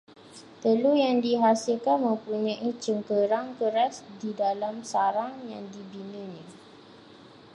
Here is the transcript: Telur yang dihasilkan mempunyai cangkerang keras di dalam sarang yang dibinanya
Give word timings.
Telur 0.65 0.95
yang 1.05 1.17
dihasilkan 1.25 1.97
mempunyai 2.07 2.71
cangkerang 2.83 3.47
keras 3.61 3.95
di 4.19 4.29
dalam 4.41 4.75
sarang 4.91 5.33
yang 5.51 5.65
dibinanya 5.73 6.41